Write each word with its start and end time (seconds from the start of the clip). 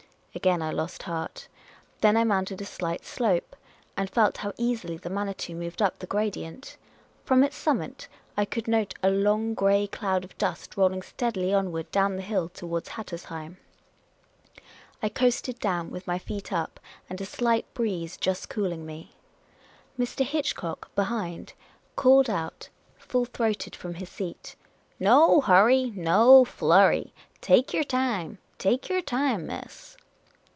Again 0.33 0.61
I 0.61 0.71
lost 0.71 1.03
heart. 1.03 1.49
Then 1.99 2.15
I 2.15 2.23
mounted 2.23 2.61
a 2.61 2.65
slight 2.65 3.03
slope, 3.05 3.53
and 3.97 4.09
felt 4.09 4.37
how 4.37 4.53
easily 4.57 4.95
the 4.95 5.09
Manitou 5.09 5.53
moved 5.53 5.81
up 5.81 5.99
the 5.99 6.07
gradient. 6.07 6.77
From 7.25 7.43
its 7.43 7.57
summit 7.57 8.07
I 8.37 8.45
could 8.45 8.65
note 8.65 8.93
a 9.03 9.09
long 9.09 9.53
grey 9.53 9.87
cloud 9.87 10.23
of 10.23 10.37
dust 10.37 10.77
rolling 10.77 11.01
steadily 11.01 11.53
onward 11.53 11.91
down 11.91 12.15
the 12.15 12.21
hill 12.21 12.47
towards 12.47 12.87
Hattersheim. 12.91 13.57
I 15.03 15.09
coasted 15.09 15.59
down, 15.59 15.91
with 15.91 16.07
my 16.07 16.17
feet 16.17 16.53
up, 16.53 16.79
and 17.09 17.19
a 17.19 17.25
slight 17.25 17.71
breeze 17.73 18.15
just 18.15 18.47
cooling 18.47 18.85
me. 18.85 19.11
Mr. 19.99 20.23
Hitchcock, 20.25 20.95
behind, 20.95 21.51
called 21.97 22.29
out, 22.29 22.69
full 22.97 23.23
84 23.23 23.23
Miss 23.25 23.29
Cay 23.29 23.43
ley's 23.43 23.49
Adventures 23.49 23.57
throated, 23.57 23.75
from 23.75 23.93
his 23.95 24.09
seat:" 24.09 24.55
No 25.09 25.41
hurry! 25.41 25.91
No 25.93 26.45
flurry! 26.45 27.13
Take 27.41 27.73
your 27.73 27.83
time! 27.83 28.37
Take— 28.57 28.87
your— 28.89 29.01
time, 29.01 29.45
miss 29.45 29.97